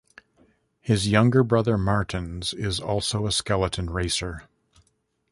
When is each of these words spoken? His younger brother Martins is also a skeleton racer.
His 0.79 1.07
younger 1.07 1.43
brother 1.43 1.77
Martins 1.77 2.55
is 2.55 2.79
also 2.79 3.27
a 3.27 3.31
skeleton 3.31 3.91
racer. 3.91 4.45